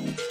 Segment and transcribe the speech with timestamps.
[0.00, 0.29] Thank you.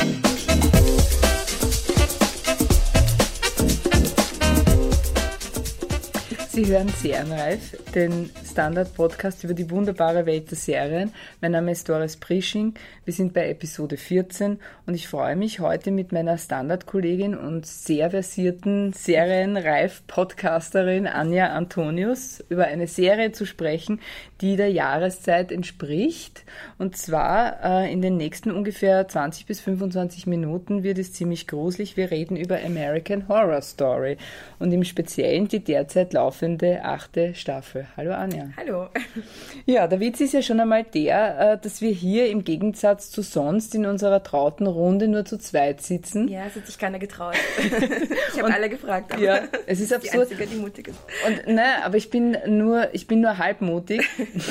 [6.59, 11.13] Sie hören Serienreif, den Standard-Podcast über die wunderbare Welt der Serien.
[11.39, 12.73] Mein Name ist Doris Prisching.
[13.05, 18.11] Wir sind bei Episode 14 und ich freue mich heute mit meiner Standard-Kollegin und sehr
[18.11, 24.01] versierten Serienreif-Podcasterin Anja Antonius über eine Serie zu sprechen,
[24.41, 26.43] die der Jahreszeit entspricht.
[26.77, 31.95] Und zwar äh, in den nächsten ungefähr 20 bis 25 Minuten wird es ziemlich gruselig.
[31.95, 34.17] Wir reden über American Horror Story
[34.59, 37.85] und im Speziellen die derzeit laufende laufende achte Staffel.
[37.95, 38.49] Hallo Anja.
[38.57, 38.87] Hallo.
[39.65, 43.21] Ja, der Witz ist ja schon einmal der, äh, dass wir hier im Gegensatz zu
[43.21, 46.27] sonst in unserer trauten Runde nur zu zweit sitzen.
[46.27, 47.35] Ja, es hat sich keiner getraut.
[48.33, 49.13] ich habe alle gefragt.
[49.13, 50.29] Aber ja, es ist absurd.
[50.31, 50.99] Die Einzige, die mutig ist.
[51.27, 54.01] Und ne, aber ich bin nur, ich bin nur halbmutig,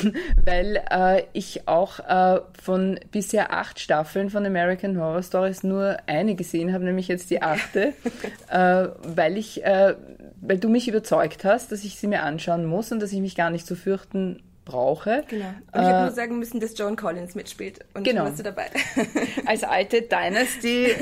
[0.45, 6.35] weil äh, ich auch äh, von bisher acht Staffeln von American Horror Stories nur eine
[6.35, 7.93] gesehen habe, nämlich jetzt die achte,
[8.49, 9.95] äh, weil ich äh,
[10.41, 13.35] weil du mich überzeugt hast, dass ich sie mir anschauen muss und dass ich mich
[13.35, 15.23] gar nicht zu fürchten brauche.
[15.27, 15.45] Genau.
[15.45, 17.79] Und ich äh, habe nur sagen müssen, dass Joan Collins mitspielt.
[17.93, 18.23] Und genau.
[18.23, 18.67] warst du dabei.
[19.45, 20.95] Als alte Dynasty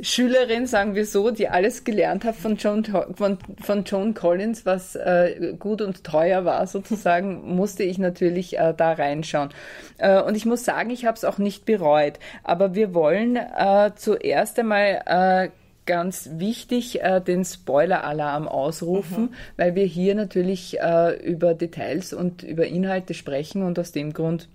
[0.00, 4.96] Schülerin, sagen wir so, die alles gelernt hat von Joan, von, von Joan Collins, was
[4.96, 9.50] äh, gut und teuer war sozusagen, musste ich natürlich äh, da reinschauen.
[9.98, 12.18] Äh, und ich muss sagen, ich habe es auch nicht bereut.
[12.42, 15.50] Aber wir wollen äh, zuerst einmal äh,
[15.86, 19.34] ganz wichtig äh, den Spoiler-Alarm ausrufen, mhm.
[19.56, 24.48] weil wir hier natürlich äh, über Details und über Inhalte sprechen und aus dem Grund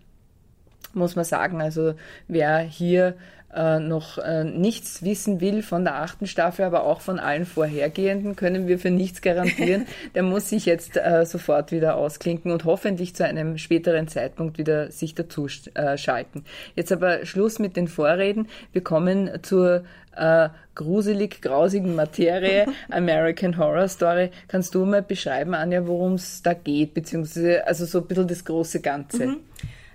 [0.93, 1.93] muss man sagen, also
[2.27, 3.15] wer hier
[3.53, 8.35] äh, noch äh, nichts wissen will von der achten Staffel, aber auch von allen vorhergehenden,
[8.35, 9.87] können wir für nichts garantieren.
[10.15, 14.91] Der muss sich jetzt äh, sofort wieder ausklinken und hoffentlich zu einem späteren Zeitpunkt wieder
[14.91, 16.45] sich dazu äh, schalten.
[16.75, 18.47] Jetzt aber Schluss mit den Vorreden.
[18.71, 19.83] Wir kommen zur
[20.15, 24.29] äh, gruselig grausigen Materie American Horror Story.
[24.47, 28.45] Kannst du mal beschreiben, Anja, worum es da geht, beziehungsweise also so ein bisschen das
[28.45, 29.27] große Ganze?
[29.27, 29.37] Mhm.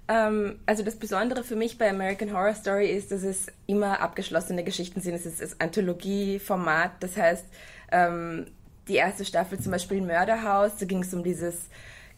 [0.09, 4.65] Ähm, also das Besondere für mich bei American Horror Story ist, dass es immer abgeschlossene
[4.65, 5.15] Geschichten sind.
[5.15, 7.47] Es ist das Anthologieformat, das heißt,
[7.93, 8.47] ähm,
[8.89, 11.69] die erste Staffel zum Beispiel Mörderhaus, da ging es um dieses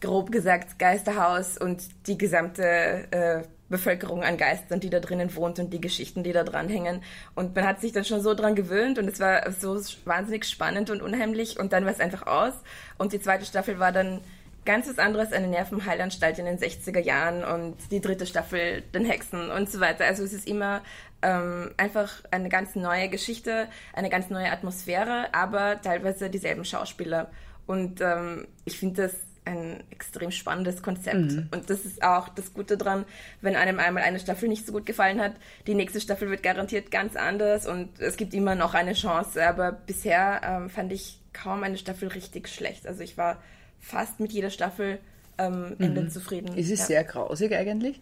[0.00, 2.64] grob gesagt Geisterhaus und die gesamte
[3.10, 7.02] äh, Bevölkerung an Geistern, die da drinnen wohnt und die Geschichten, die da dranhängen.
[7.34, 10.90] Und man hat sich dann schon so dran gewöhnt und es war so wahnsinnig spannend
[10.90, 12.52] und unheimlich und dann war es einfach aus.
[12.98, 14.20] Und die zweite Staffel war dann
[14.66, 19.50] ganz was anderes, eine Nervenheilanstalt in den 60er Jahren und die dritte Staffel den Hexen
[19.50, 20.04] und so weiter.
[20.04, 20.82] Also es ist immer
[21.22, 27.30] ähm, einfach eine ganz neue Geschichte, eine ganz neue Atmosphäre, aber teilweise dieselben Schauspieler.
[27.66, 29.14] Und ähm, ich finde das
[29.46, 31.32] ein extrem spannendes Konzept.
[31.32, 31.48] Mhm.
[31.52, 33.04] Und das ist auch das Gute dran,
[33.40, 35.34] wenn einem einmal eine Staffel nicht so gut gefallen hat,
[35.66, 39.46] die nächste Staffel wird garantiert ganz anders und es gibt immer noch eine Chance.
[39.46, 42.86] Aber bisher ähm, fand ich kaum eine Staffel richtig schlecht.
[42.86, 43.38] Also ich war
[43.80, 44.98] fast mit jeder Staffel
[45.38, 46.10] ähm, Ende mhm.
[46.10, 46.56] zufrieden.
[46.56, 46.86] Ist es ja.
[46.86, 48.00] sehr grausig eigentlich?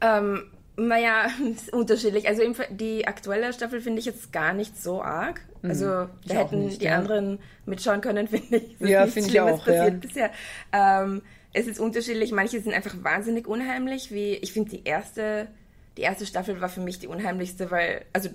[0.00, 0.44] Ähm,
[0.76, 1.28] naja,
[1.72, 2.28] unterschiedlich.
[2.28, 5.40] Also die aktuelle Staffel finde ich jetzt gar nicht so arg.
[5.62, 5.70] Mhm.
[5.70, 6.96] Also da ich hätten nicht, die ja.
[6.96, 8.76] anderen mitschauen können, finde ich.
[8.78, 9.64] Das ja, finde ich auch.
[9.64, 9.90] passiert ja.
[9.90, 10.30] bisher.
[10.72, 11.22] Ähm,
[11.52, 12.32] es ist unterschiedlich.
[12.32, 14.12] Manche sind einfach wahnsinnig unheimlich.
[14.12, 15.48] Wie ich finde die erste,
[15.96, 18.30] die erste Staffel war für mich die unheimlichste, weil also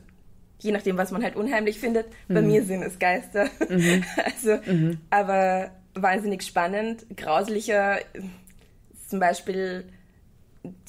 [0.60, 2.08] je nachdem, was man halt unheimlich findet.
[2.28, 2.34] Mhm.
[2.34, 3.50] Bei mir sind es Geister.
[3.70, 4.04] Mhm.
[4.26, 5.00] also, mhm.
[5.10, 7.06] aber wahnsinnig spannend.
[7.16, 8.00] Grauslicher
[9.08, 9.86] zum Beispiel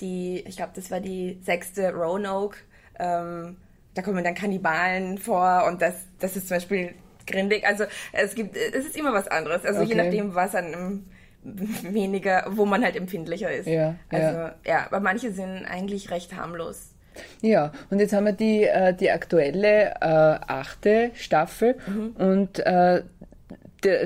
[0.01, 2.59] die, ich glaube, das war die sechste Roanoke.
[2.99, 3.57] Ähm,
[3.95, 6.95] da kommen dann Kannibalen vor und das, das ist zum Beispiel
[7.27, 7.67] grindig.
[7.67, 9.65] Also es gibt, es ist immer was anderes.
[9.65, 9.91] Also okay.
[9.91, 11.05] je nachdem, was an einem
[11.43, 13.67] weniger, wo man halt empfindlicher ist.
[13.67, 14.55] Ja, also ja.
[14.67, 16.93] ja, aber manche sind eigentlich recht harmlos.
[17.41, 22.17] Ja, und jetzt haben wir die, äh, die aktuelle äh, achte Staffel mhm.
[22.19, 23.03] und äh,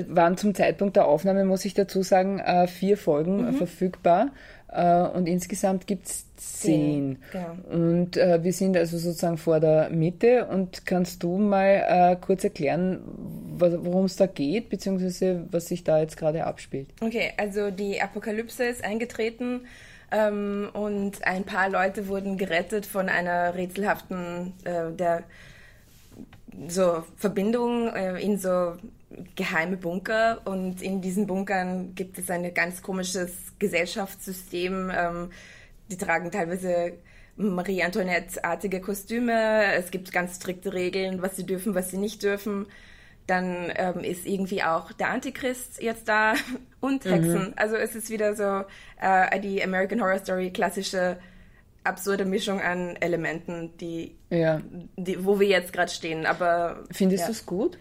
[0.07, 3.53] waren zum Zeitpunkt der Aufnahme, muss ich dazu sagen, äh, vier Folgen mhm.
[3.53, 4.31] verfügbar.
[4.71, 7.19] Äh, und insgesamt gibt es zehn.
[7.31, 7.55] Genau.
[7.71, 10.45] Und äh, wir sind also sozusagen vor der Mitte.
[10.45, 13.01] Und kannst du mal kurz erklären,
[13.57, 16.89] worum es da geht, beziehungsweise was sich da jetzt gerade abspielt?
[17.01, 19.61] Okay, also die Apokalypse ist eingetreten.
[20.11, 25.23] Ähm, und ein paar Leute wurden gerettet von einer rätselhaften äh, der
[26.67, 28.75] so Verbindung äh, in so
[29.35, 34.91] geheime Bunker und in diesen Bunkern gibt es ein ganz komisches Gesellschaftssystem.
[34.93, 35.29] Ähm,
[35.89, 36.93] die tragen teilweise
[37.35, 39.73] Marie Antoinette-artige Kostüme.
[39.73, 42.67] Es gibt ganz strikte Regeln, was sie dürfen, was sie nicht dürfen.
[43.27, 46.33] Dann ähm, ist irgendwie auch der Antichrist jetzt da
[46.79, 47.49] und Hexen.
[47.49, 47.53] Mhm.
[47.55, 48.65] Also es ist wieder so
[48.99, 51.17] äh, die American Horror Story klassische
[51.83, 54.61] absurde Mischung an Elementen, die, Ja.
[54.97, 56.25] die wo wir jetzt gerade stehen.
[56.25, 57.25] Aber Findest ja.
[57.27, 57.77] du es gut?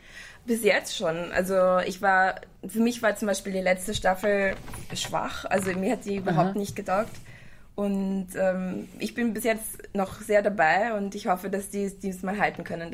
[0.47, 1.33] Bis jetzt schon.
[1.33, 4.55] Also ich war, für mich war zum Beispiel die letzte Staffel
[4.95, 5.45] schwach.
[5.45, 7.13] Also mir hat sie überhaupt nicht getaugt.
[7.75, 11.99] Und ähm, ich bin bis jetzt noch sehr dabei und ich hoffe, dass die es
[11.99, 12.91] diesmal halten können,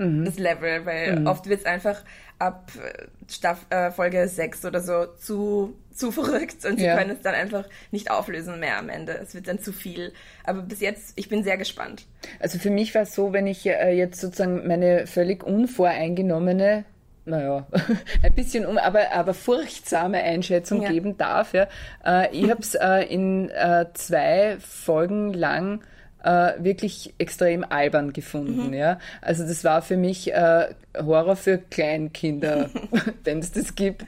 [0.00, 2.02] das, das Level, weil oft wird es einfach
[2.38, 6.96] ab äh, Staff, äh, Folge 6 oder so zu, zu verrückt und sie Ja.
[6.96, 9.12] können es dann einfach nicht auflösen mehr am Ende.
[9.18, 10.12] Es wird dann zu viel.
[10.44, 12.06] Aber bis jetzt, ich bin sehr gespannt.
[12.38, 16.84] Also für mich war es so, wenn ich äh, jetzt sozusagen meine völlig unvoreingenommene,
[17.26, 17.66] naja,
[18.22, 20.90] ein bisschen, um, aber, aber furchtsame Einschätzung Ja.
[20.90, 21.52] geben darf.
[21.52, 21.68] Ja.
[22.04, 25.82] Äh, ich habe es äh, in äh, zwei Folgen lang
[26.24, 28.72] äh, wirklich extrem albern gefunden.
[28.72, 28.98] Ja.
[29.20, 32.70] Also das war für mich äh, Horror für Kleinkinder,
[33.24, 34.04] wenn es das gibt.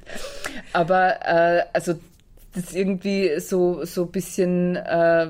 [0.73, 1.95] Aber äh, also
[2.55, 5.29] das irgendwie so so bisschen äh,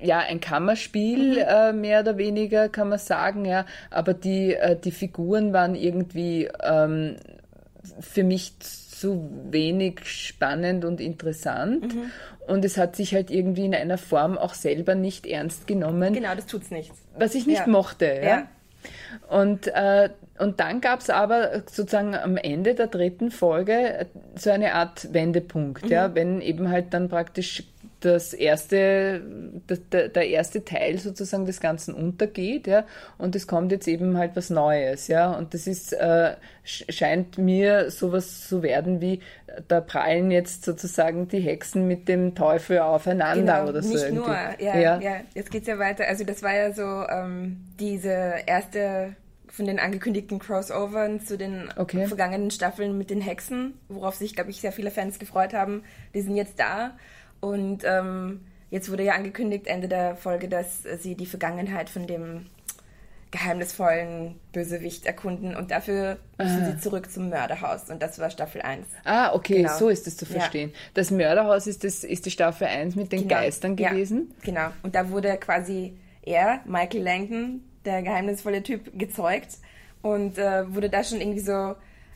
[0.00, 3.66] ja, ein Kammerspiel, äh, mehr oder weniger, kann man sagen, ja.
[3.90, 7.16] Aber die, äh, die Figuren waren irgendwie ähm,
[8.00, 8.54] für mich
[8.98, 11.94] zu wenig spannend und interessant.
[12.46, 16.34] Und es hat sich halt irgendwie in einer Form auch selber nicht ernst genommen, Genau,
[16.34, 16.92] das tut's nicht.
[17.18, 17.66] was ich nicht Ja.
[17.66, 18.06] mochte.
[18.06, 18.22] Ja.
[18.22, 18.48] Ja.
[19.28, 20.08] Und, äh,
[20.38, 24.06] und dann gab es aber sozusagen am Ende der dritten Folge
[24.36, 25.90] so eine Art Wendepunkt, Mhm.
[25.90, 27.64] ja, wenn eben halt dann praktisch
[28.00, 29.22] das erste,
[29.92, 32.84] der, der erste Teil sozusagen des Ganzen untergeht, ja,
[33.18, 36.34] und es kommt jetzt eben halt was Neues, ja, und das ist, äh,
[36.64, 39.20] sch- scheint mir sowas zu werden wie,
[39.66, 44.28] da prallen jetzt sozusagen die Hexen mit dem Teufel aufeinander oder so Genau, nicht irgendwie.
[44.28, 44.74] nur.
[44.74, 45.20] Ja, ja.
[45.34, 46.06] jetzt geht's ja weiter.
[46.06, 49.16] Also das war ja so ähm, diese erste
[49.48, 52.06] von den angekündigten Crossovern zu den Okay.
[52.06, 55.82] vergangenen Staffeln mit den Hexen, worauf sich, glaube ich, sehr viele Fans gefreut haben.
[56.14, 56.92] Die sind jetzt da.
[57.40, 58.40] Und ähm,
[58.70, 62.46] jetzt wurde ja angekündigt, Ende der Folge, dass sie die Vergangenheit von dem
[63.30, 68.86] geheimnisvollen Bösewicht erkunden und dafür müssen sie zurück zum Mörderhaus und das war Staffel 1.
[69.04, 69.76] Ah, okay, Genau.
[69.76, 70.32] so ist es zu Ja.
[70.40, 70.72] verstehen.
[70.94, 73.34] Das Mörderhaus ist, das, ist die Staffel 1 mit den Genau.
[73.34, 74.32] Geistern Ja, gewesen.
[74.42, 74.68] genau.
[74.82, 79.58] Und da wurde quasi er, Michael Langdon, der geheimnisvolle Typ, gezeugt
[80.00, 81.74] und äh, wurde da schon irgendwie so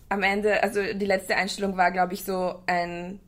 [0.08, 3.20] am Ende, also die letzte Einstellung war, glaube ich, so ein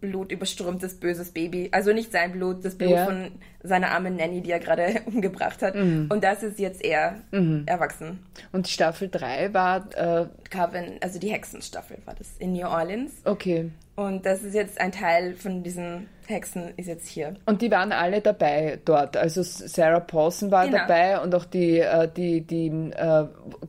[0.00, 1.68] blutüberströmtes, böses Baby.
[1.72, 3.04] Also nicht sein Blut, das Blut Ja.
[3.04, 3.30] von
[3.62, 5.74] seiner armen Nanny, die er gerade umgebracht hat.
[5.74, 6.06] Mhm.
[6.10, 7.20] Und das ist jetzt er
[7.66, 8.18] erwachsen.
[8.52, 13.12] Und Staffel 3 war, äh, Coven, also die Hexenstaffel war das in New Orleans.
[13.24, 13.70] okay.
[13.96, 17.34] Und das ist jetzt ein Teil von diesen Hexen, ist jetzt hier.
[17.46, 19.16] Und die waren alle dabei dort.
[19.16, 20.78] Also Sarah Paulson war Genau.
[20.78, 23.24] dabei und auch die, äh, die, die äh,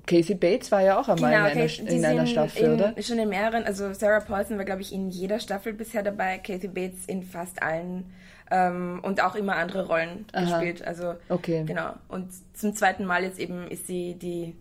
[0.06, 2.94] Casey Bates war ja auch einmal in, einer, Kate- in einer Staffel, in, oder?
[3.02, 6.68] Schon in mehreren, also Sarah Paulson war, glaube ich, in jeder Staffel bisher dabei, Kathy
[6.68, 8.12] Bates in fast allen
[8.52, 10.86] ähm, und auch immer andere Rollen gespielt.
[10.86, 11.64] Also, Okay.
[11.66, 11.94] genau.
[12.10, 14.56] Und zum zweiten Mal jetzt eben ist sie die,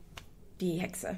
[0.61, 1.17] die Hexe.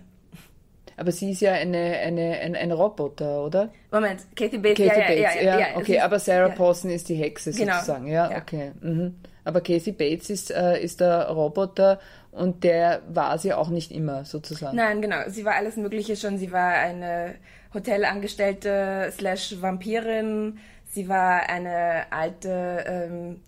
[0.99, 3.71] Aber sie ist ja eine, eine, ein, ein Roboter, oder?
[3.93, 6.55] Moment, Kathy Bates, Kathy ja, ja, Bates, ja, ja, ja, es okay, aber Sarah ja.
[6.55, 8.39] Paulson ist die Hexe Genau, sozusagen, ja, ja.
[8.39, 8.73] okay.
[8.81, 9.15] Mhm.
[9.49, 12.01] Aber Casey Bates ist, äh, ist der Roboter
[12.33, 14.77] und der war sie auch nicht immer sozusagen.
[14.77, 15.17] Nein, genau.
[15.29, 16.37] Sie war alles Mögliche schon.
[16.37, 17.37] Sie war eine
[17.73, 20.59] Hotelangestellte slash Vampirin.
[20.85, 23.41] Sie war eine alte, ähm,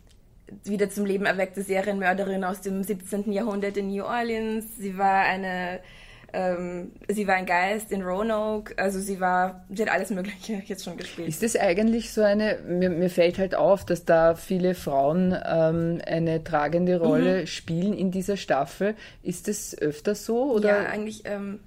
[0.64, 3.30] wieder zum Leben erweckte Serienmörderin aus dem 17.
[3.30, 4.64] Jahrhundert in New Orleans.
[4.78, 5.80] Sie war eine,
[6.32, 8.74] ähm, sie war ein Geist in Roanoke.
[8.78, 11.28] Also sie war, sie hat alles Mögliche jetzt schon gespielt.
[11.28, 16.00] Ist das eigentlich so eine, mir, mir fällt halt auf, dass da viele Frauen ähm,
[16.06, 17.04] eine tragende Mhm.
[17.04, 18.94] Rolle spielen in dieser Staffel.
[19.22, 20.52] Ist das öfter so?
[20.52, 20.82] Oder?
[20.84, 21.60] Ja, eigentlich, ähm,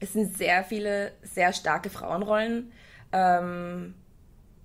[0.00, 2.72] es sind sehr viele sehr starke Frauenrollen.
[3.12, 3.94] Ähm,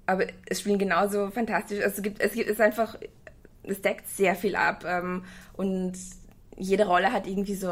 [0.06, 1.84] aber es spielen genauso fantastisch.
[1.84, 2.98] Also es gibt, es gibt, es einfach,
[3.64, 4.86] es deckt sehr viel ab.
[4.88, 5.24] Ähm,
[5.54, 5.94] und
[6.56, 7.72] jede Rolle hat irgendwie so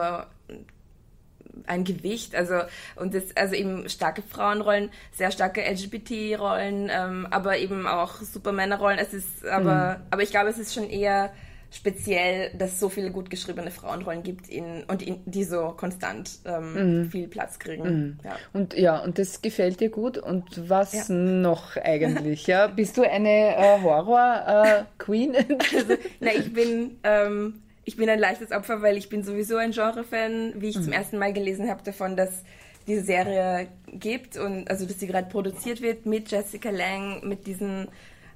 [1.68, 2.56] ein Gewicht, also
[2.96, 9.00] und das, also eben starke Frauenrollen, sehr starke LGBT-Rollen, ähm, aber eben auch Supermännerrollen.
[9.00, 11.32] Es ist, aber, aber ich glaube, es ist schon eher
[11.72, 16.30] speziell, dass es so viele gut geschriebene Frauenrollen gibt in, und in, die so konstant
[16.46, 18.18] ähm, viel Platz kriegen.
[18.24, 18.38] Ja.
[18.54, 20.18] Und ja, und das gefällt dir gut.
[20.18, 21.14] Und was Ja.
[21.14, 22.48] noch eigentlich?
[22.48, 25.36] Ja, bist du eine äh, Horror-Queen?
[26.22, 30.56] Na, ich bin, ähm, ich bin ein leichtes Opfer, weil ich bin sowieso ein Genre-Fan,
[30.58, 32.44] wie ich zum ersten Mal gelesen habe davon, dass
[32.88, 37.88] diese Serie gibt und also dass sie gerade produziert wird mit Jessica Lang, mit diesen,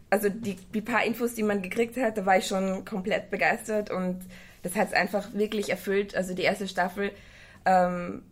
[0.09, 3.91] also die, die paar Infos, die man gekriegt hat, da war ich schon komplett begeistert
[3.91, 4.19] und
[4.61, 6.15] das hat es einfach wirklich erfüllt.
[6.15, 7.11] Also die erste Staffel
[7.65, 8.23] ähm,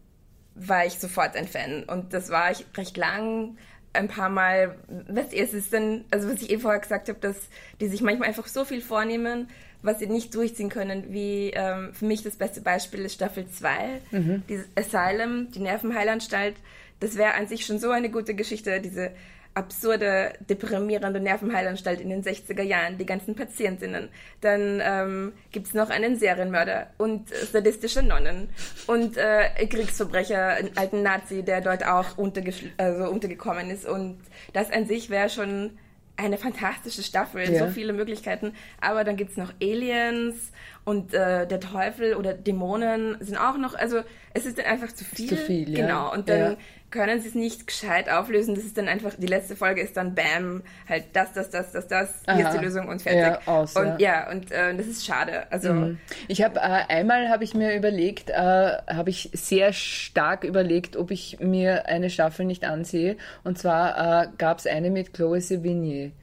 [0.55, 3.57] war ich sofort ein Fan und das war ich recht lang
[3.97, 4.75] ein paar Mal,
[5.09, 7.35] weißt du, es ist dann, also was ich eh vorher gesagt habe, dass
[7.81, 9.49] die sich manchmal einfach so viel vornehmen,
[9.81, 14.01] was sie nicht durchziehen können, wie ähm, für mich das beste Beispiel ist Staffel 2,
[14.11, 14.43] Mhm.
[14.49, 16.55] dieses Asylum, die Nervenheilanstalt.
[16.99, 19.11] Das wäre an sich schon so eine gute Geschichte, diese
[19.57, 24.09] absurde, deprimierende Nervenheilanstalt in den 60er Jahren, die ganzen Patientinnen.
[24.41, 28.49] Dann ähm, gibt's noch einen Serienmörder und äh, sadistische Nonnen
[28.85, 33.85] und äh, Kriegsverbrecher, einen alten Nazi, der dort auch untergeschl- also untergekommen ist.
[33.87, 34.19] Und
[34.53, 35.71] das an sich wäre schon
[36.19, 37.65] eine fantastische Staffel, Ja.
[37.65, 38.53] so viele Möglichkeiten.
[38.81, 40.51] Aber dann gibt's noch Aliens
[40.83, 44.01] und äh, der Teufel oder Dämonen sind auch noch, also
[44.33, 45.29] es ist dann einfach zu viel.
[45.29, 45.85] zu viel, ja.
[45.85, 46.11] Genau.
[46.13, 46.57] Und dann Ja.
[46.89, 48.55] Können sie es nicht gescheit auflösen.
[48.55, 51.87] Das ist dann einfach, die letzte Folge ist dann Bam, halt das, das, das, das,
[51.87, 53.21] das, hier ist die Lösung und fertig.
[53.45, 54.23] Ja, aus, und ja.
[54.25, 55.51] ja, und äh, das ist schade.
[55.51, 55.99] Also Mhm.
[56.29, 61.11] Ich habe äh, einmal habe ich mir überlegt, äh, habe ich sehr stark überlegt, ob
[61.11, 63.17] ich mir eine Staffel nicht ansehe.
[63.43, 66.13] Und zwar äh, gab es eine mit Chloe Sevigny.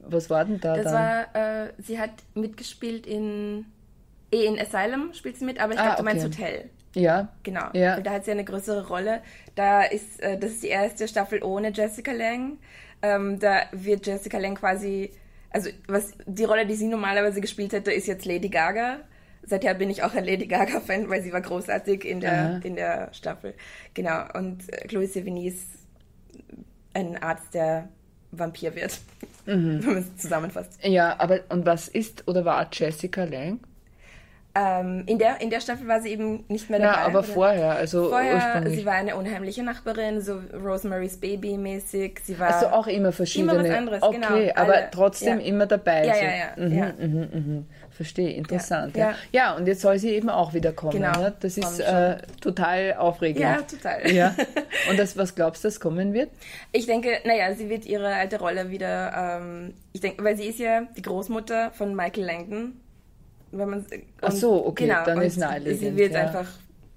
[0.00, 0.82] Was war denn da Mhm.
[0.82, 0.94] das dann?
[0.94, 3.64] war, äh, sie hat mitgespielt in,
[4.30, 6.42] eh in Asylum spielt sie mit, aber ich Ah, glaube, du meinst okay.
[6.44, 6.70] Hotel.
[6.94, 7.66] Ja, Genau.
[7.72, 8.00] Ja.
[8.00, 9.22] Da hat sie eine größere Rolle.
[9.54, 12.58] Da ist, äh, das ist die erste Staffel ohne Jessica Lange.
[13.02, 15.10] Ähm, da wird Jessica Lange quasi,
[15.50, 18.98] also was die Rolle, die sie normalerweise gespielt hätte, ist jetzt Lady Gaga.
[19.44, 22.60] Seither bin ich auch ein Lady Gaga-Fan, weil sie war großartig in der, Aha.
[22.62, 23.54] in der Staffel.
[23.94, 24.22] Genau.
[24.34, 25.66] Und äh, Chloe Sevigny ist
[26.94, 27.88] ein Arzt, der
[28.30, 29.00] Vampir wird,
[29.46, 29.80] Mhm.
[29.84, 30.78] wenn man es zusammenfasst.
[30.84, 33.58] ja, aber und was ist oder war Jessica Lange?
[34.54, 36.92] Ähm, in, der, in der Staffel war sie eben nicht mehr dabei.
[36.98, 38.76] Ja, aber vorher, also Vorher, ursprünglich.
[38.80, 42.20] sie war eine unheimliche Nachbarin, so Rosemary's Baby mäßig.
[42.22, 43.52] Sie war also auch immer verschiedene.
[43.54, 44.52] Immer was anderes, okay, genau.
[44.56, 45.46] aber Alle- trotzdem ja.
[45.46, 46.04] immer dabei.
[46.06, 46.20] Ja, so.
[46.20, 46.92] ja, ja, Mhm, ja.
[47.06, 47.66] Mhm, mhm.
[47.92, 48.94] Verstehe, interessant.
[48.96, 49.56] Ja, Ja, ja.
[49.56, 50.92] und jetzt soll sie eben auch wieder kommen.
[50.92, 51.32] Genau, Ne?
[51.40, 53.40] Das ist äh, total aufregend.
[53.40, 54.10] ja total.
[54.12, 54.34] Ja.
[54.90, 56.30] Und das, was glaubst du, das kommen wird?
[56.72, 59.38] Ich denke, naja, sie wird ihre alte Rolle wieder.
[59.40, 62.72] Ähm, ich denke, weil sie ist ja die Großmutter von Michael Langdon.
[63.52, 63.86] Wenn man
[64.20, 66.22] Ach so, okay, genau, dann ist naheliegend, Sie wird ja.
[66.22, 66.46] einfach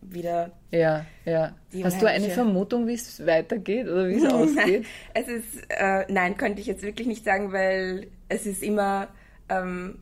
[0.01, 1.53] wieder Ja, ja.
[1.83, 4.85] Hast du eine Vermutung, wie es weitergeht oder wie es ausgeht?
[5.13, 9.09] Es ist, äh, nein, könnte ich jetzt wirklich nicht sagen, weil es ist immer,
[9.49, 9.99] ähm,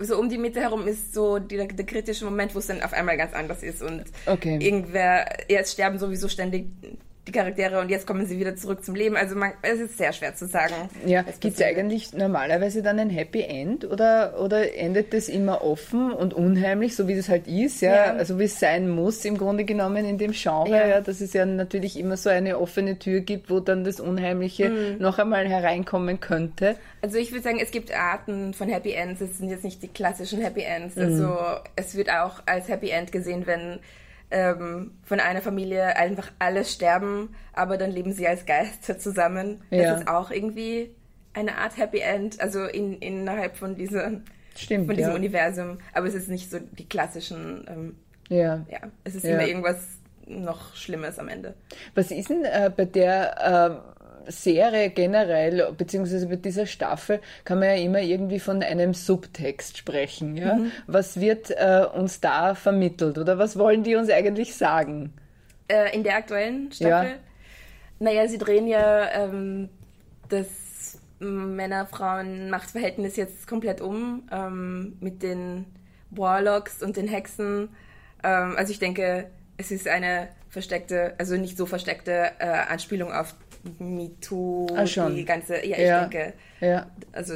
[0.00, 2.92] so um die Mitte herum ist so die, der kritische Moment, wo es dann auf
[2.92, 4.58] einmal ganz anders ist und Okay.
[4.60, 6.66] irgendwer, jetzt sterben sowieso ständig
[7.26, 9.16] die Charaktere und jetzt kommen sie wieder zurück zum Leben.
[9.16, 10.74] Also man, es ist sehr schwer zu sagen.
[11.06, 16.12] Ja, gibt es eigentlich normalerweise dann ein Happy End oder, oder endet das immer offen
[16.12, 18.12] und unheimlich, so wie das halt ist, ja, Ja.
[18.12, 20.86] also wie es sein muss im Grunde genommen in dem Genre, ja.
[20.86, 21.00] Ja.
[21.00, 24.98] dass es ja natürlich immer so eine offene Tür gibt, wo dann das Unheimliche Mhm.
[24.98, 26.76] noch einmal hereinkommen könnte.
[27.00, 29.20] Also ich würde sagen, es gibt Arten von Happy Ends.
[29.22, 30.96] Es sind jetzt nicht die klassischen Happy Ends.
[30.96, 31.02] Mhm.
[31.04, 31.36] Also
[31.76, 33.78] es wird auch als Happy End gesehen, wenn
[34.30, 39.62] ähm, von einer Familie einfach alle sterben, aber dann leben sie als Geister zusammen.
[39.70, 39.94] Das Ja.
[39.98, 40.94] ist auch irgendwie
[41.34, 44.20] eine Art Happy End, also in, innerhalb von, dieser,
[44.56, 45.16] Stimmt, von diesem ja.
[45.16, 45.78] Universum.
[45.92, 47.96] Aber es ist nicht so die klassischen, ähm,
[48.28, 48.64] Ja.
[48.70, 49.86] ja, es ist immer irgendwas
[50.26, 51.54] noch Schlimmes am Ende.
[51.94, 53.93] Was ist denn äh, bei der äh,
[54.28, 60.36] Serie generell, beziehungsweise bei dieser Staffel, kann man ja immer irgendwie von einem Subtext sprechen.
[60.36, 60.54] Ja?
[60.54, 60.72] Mhm.
[60.86, 65.12] Was wird äh, uns da vermittelt oder was wollen die uns eigentlich sagen?
[65.68, 67.10] Äh, in der aktuellen Staffel?
[67.10, 67.16] Ja.
[68.00, 69.68] Naja, sie drehen ja ähm,
[70.28, 75.66] das Männer-Frauen-Machtverhältnis jetzt komplett um ähm, mit den
[76.10, 77.68] Warlocks und den Hexen.
[78.22, 83.34] Ähm, also ich denke, es ist eine versteckte, also nicht so versteckte äh, Anspielung auf
[83.78, 85.16] MeToo, Ah, schon.
[85.16, 86.00] die ganze, ja, ich Ja.
[86.06, 86.86] denke, Ja.
[87.12, 87.34] also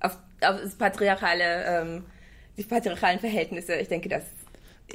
[0.00, 2.04] auf, auf das patriarchale, ähm,
[2.56, 4.22] die patriarchalen Verhältnisse, ich denke, das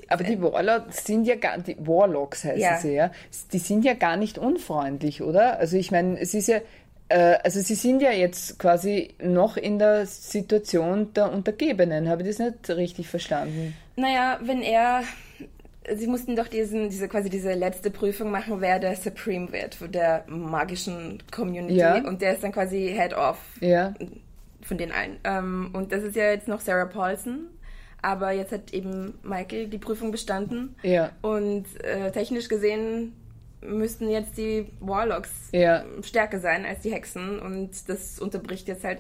[0.08, 2.78] Aber die Warlocks sind ja gar, die Warlocks heißen Ja.
[2.78, 3.12] sie ja,
[3.52, 5.58] die sind ja gar nicht unfreundlich, oder?
[5.60, 6.60] Also ich meine, es ist ja,
[7.10, 12.08] äh, also sie sind ja jetzt quasi noch in der Situation der Untergebenen.
[12.08, 13.76] Habe ich das nicht richtig verstanden?
[13.96, 15.02] Naja, wenn er.
[15.98, 19.92] Sie mussten doch diesen, diese quasi diese letzte Prüfung machen, wer der Supreme wird von
[19.92, 21.76] der magischen Community.
[21.78, 21.96] Ja.
[22.06, 23.94] Und der ist dann quasi Head of Ja.
[24.62, 25.18] von den allen.
[25.24, 27.48] Ähm, und das ist ja jetzt noch Sarah Paulson.
[28.02, 30.76] Aber jetzt hat eben Michael die Prüfung bestanden.
[30.84, 31.12] Ja.
[31.22, 33.14] Und äh, technisch gesehen
[33.62, 35.84] müssten jetzt die Warlocks Ja.
[36.02, 37.40] stärker sein als die Hexen.
[37.40, 39.00] Und das unterbricht jetzt halt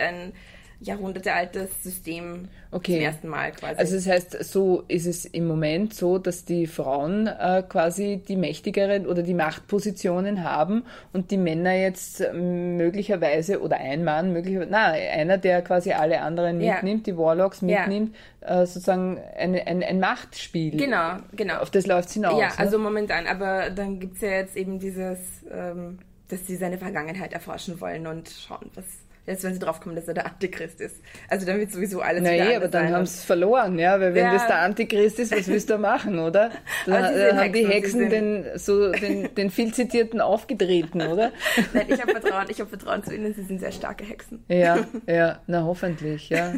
[0.81, 2.93] ein jahrhundertealtes System Okay.
[2.98, 3.79] zum ersten Mal quasi.
[3.79, 8.36] Also das heißt, so ist es im Moment so, dass die Frauen äh, quasi die
[8.36, 14.69] mächtigeren oder die Machtpositionen haben und die Männer jetzt ähm, möglicherweise oder ein Mann möglicherweise,
[14.71, 16.75] na einer, der quasi alle anderen Ja.
[16.75, 17.79] mitnimmt, die Warlocks Ja.
[17.81, 20.77] mitnimmt, äh, sozusagen eine, ein, ein Machtspiel.
[20.77, 21.57] Genau, genau.
[21.57, 22.39] Auf das läuft es hinaus.
[22.39, 22.53] ja, ne?
[22.59, 23.25] also momentan.
[23.27, 25.17] Aber dann gibt es ja jetzt eben dieses,
[25.51, 28.86] ähm, dass sie seine Vergangenheit erforschen wollen und schauen, was,
[29.29, 31.03] Jetzt, wenn sie draufkommen, dass er der Antichrist ist.
[31.29, 34.25] Also dann wird sowieso alles naja, wieder aber dann haben sie verloren, ja, weil wenn
[34.25, 34.33] Ja.
[34.33, 36.50] das der Antichrist ist, was willst du machen, oder?
[36.88, 41.31] Dann haben die Hexen, den, so den, den viel zitierten aufgetreten, oder?
[41.74, 44.43] Nein, ich habe Vertrauen, ich habe Vertrauen zu ihnen, sie sind sehr starke Hexen.
[44.48, 46.53] Ja, ja, na hoffentlich, ja.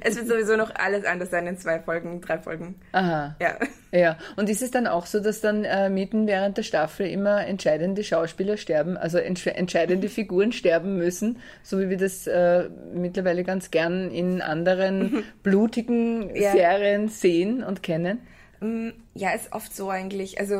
[0.00, 2.76] Es wird sowieso noch alles anders sein in zwei Folgen, drei Folgen.
[2.92, 3.34] Aha.
[3.40, 3.56] Ja.
[3.94, 7.46] Ja, und ist es dann auch so, dass dann äh, mitten während der Staffel immer
[7.46, 13.44] entscheidende Schauspieler sterben, also entsch entscheidende Figuren sterben müssen, so wie wir das äh, mittlerweile
[13.44, 16.50] ganz gern in anderen blutigen Ja.
[16.50, 18.18] Serien sehen und kennen?
[18.60, 20.40] Mm, Ja, ist oft so eigentlich.
[20.40, 20.56] Also,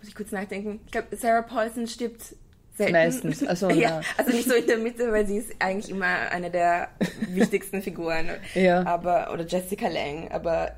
[0.00, 0.80] muss ich kurz nachdenken.
[0.84, 2.34] Ich glaube, Sarah Paulson stirbt
[2.76, 2.92] selten.
[2.92, 3.42] Meistens.
[3.48, 6.50] Ach so, ja, also nicht so in der Mitte, weil sie ist eigentlich immer eine
[6.50, 6.88] der
[7.30, 8.28] wichtigsten Figuren.
[8.54, 8.84] Ja.
[8.86, 10.72] Aber, oder Jessica Lang, aber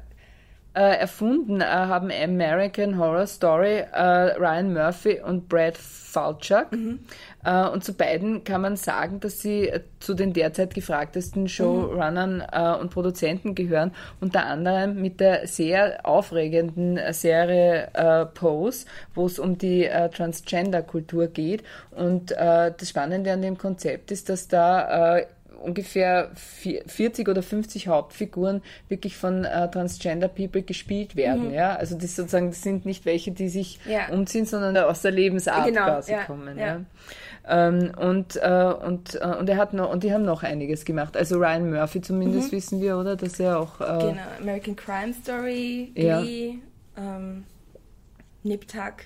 [0.72, 4.02] Äh, erfunden äh, haben American Horror Story äh,
[4.38, 6.68] Ryan Murphy und Brad Falchuk.
[7.44, 12.44] Äh, und zu beiden kann man sagen, dass sie äh, zu den derzeit gefragtesten Showrunnern
[12.52, 13.92] äh, und Produzenten gehören.
[14.20, 21.62] Unter anderem mit der sehr aufregenden Serie Pose, wo es um die Transgender-Kultur geht.
[21.90, 25.20] Und das Spannende an dem Konzept ist, dass da
[25.60, 31.52] ungefähr vier- 40 oder 50 Hauptfiguren wirklich von äh, Transgender People gespielt werden.
[31.52, 31.76] Ja?
[31.76, 34.08] Also das sozusagen das sind nicht welche, die sich Ja.
[34.10, 36.58] umziehen, sondern aus der Lebensart Genau, quasi ja, kommen.
[36.58, 36.80] ja.
[37.48, 41.16] Ähm, und, äh, und, äh, und er hat noch und die haben noch einiges gemacht.
[41.16, 43.16] Also Ryan Murphy zumindest wissen wir, oder?
[43.16, 44.22] Dass er auch äh, genau.
[44.40, 45.90] American Crime Story.
[45.94, 46.56] Glee,
[46.96, 47.44] ähm,
[48.42, 49.04] Nip Tuck,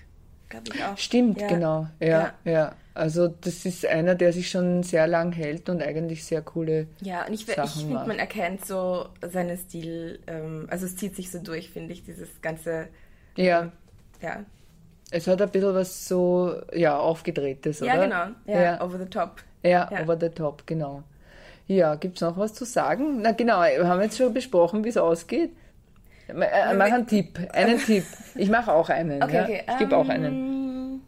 [0.48, 0.96] glaube ich auch.
[0.98, 1.86] Stimmt, genau.
[2.00, 6.42] Ja, ja, Also das ist einer, der sich schon sehr lang hält und eigentlich sehr
[6.42, 6.86] coole.
[7.00, 11.30] Ja, und ich, ich finde, man erkennt so seinen Stil, ähm, also es zieht sich
[11.32, 12.86] so durch, finde ich, dieses ganze,
[13.36, 13.72] Ja,
[14.22, 14.44] ja.
[15.10, 17.94] es hat ein bisschen was so, ja, aufgedrehtes, oder?
[17.94, 18.26] Ja, genau.
[18.46, 18.80] Ja, Ja.
[18.84, 19.42] over the top.
[19.64, 20.02] Ja, Ja.
[20.02, 21.02] over the top, genau.
[21.66, 23.22] Ja, gibt's noch was zu sagen?
[23.22, 25.50] Na genau, wir haben jetzt schon besprochen, wie es ausgeht.
[26.28, 26.34] Äh,
[26.74, 28.04] Mach einen Tipp, einen Tipp.
[28.36, 29.20] Ich mache auch einen.
[29.22, 29.42] Okay, ja.
[29.44, 29.62] okay.
[29.68, 30.53] Ich gebe auch einen.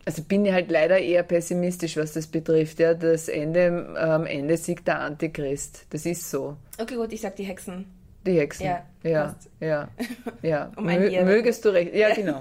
[0.06, 2.78] Ähm, Also bin ich halt leider eher pessimistisch, was das betrifft.
[2.78, 5.86] Ja, das Ende, am Ende siegt der Antichrist.
[5.90, 6.56] Das ist so.
[6.78, 7.84] Okay, gut, ich sag die Hexen.
[8.26, 8.66] Die Hexen.
[8.66, 9.88] Ja, ja, ja.
[10.42, 10.72] ja.
[10.76, 11.94] Um Mö mögest du recht.
[11.94, 12.40] Ja, genau.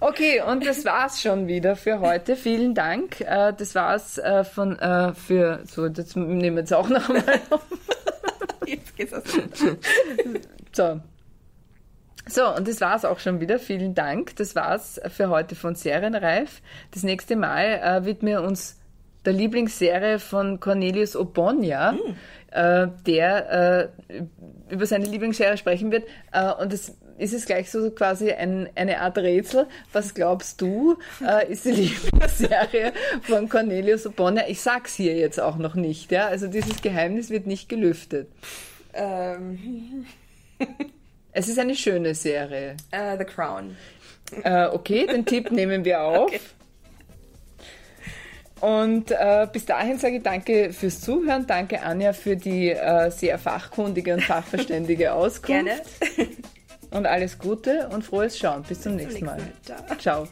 [0.00, 2.36] Okay, und das war's schon wieder für heute.
[2.36, 3.20] Vielen Dank.
[3.22, 7.40] Äh, Das war's äh, von äh, für so jetzt nehmen wir jetzt auch noch einmal
[7.50, 7.62] auf.
[8.66, 9.22] Jetzt geht's aus.
[10.72, 11.00] So.
[12.28, 13.58] So, und das war's auch schon wieder.
[13.58, 14.36] Vielen Dank.
[14.36, 16.60] Das war's für heute von Serienreif.
[16.90, 18.78] Das nächste Mal äh, widmen wir uns
[19.24, 21.96] der Lieblingsserie von Cornelius Obonia,
[22.50, 24.22] äh, der äh,
[24.70, 26.04] über seine Lieblingsserie sprechen wird.
[26.32, 29.66] Äh, und das ist es gleich so quasi ein, eine Art Rätsel.
[29.92, 34.44] Was glaubst du, äh, ist die Lieblingsserie von Cornelius Obonia?
[34.48, 36.12] Ich sag's hier jetzt auch noch nicht.
[36.12, 36.26] Ja?
[36.28, 38.28] Also dieses Geheimnis wird nicht gelüftet.
[38.94, 40.06] ähm,
[41.38, 42.76] Es ist eine schöne Serie.
[42.90, 43.76] äh, The Crown.
[44.42, 46.32] Äh, okay, den Tipp nehmen wir auf.
[46.32, 46.40] Okay.
[48.60, 51.46] Und äh, bis dahin sage ich danke fürs Zuhören.
[51.46, 55.46] Danke, Anja, für die äh, sehr fachkundige und fachverständige Auskunft.
[55.46, 56.28] Gerne.
[56.90, 58.64] Und alles Gute und frohes Schauen.
[58.64, 59.36] Bis zum nächsten Mal.
[59.36, 59.98] nächsten Mal.
[60.00, 60.26] Ciao.